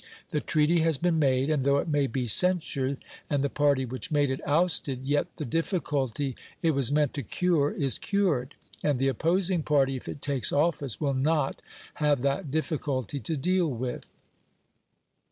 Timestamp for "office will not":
10.51-11.61